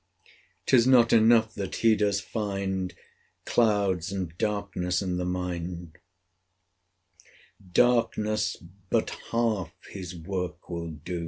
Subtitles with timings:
[0.65, 2.95] 'Tis not enough that he does find
[3.45, 5.99] Clouds and darkness in the mind:
[7.71, 8.55] Darkness
[8.89, 11.19] but half his work will do.